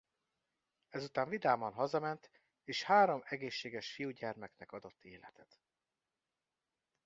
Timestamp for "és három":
2.63-3.21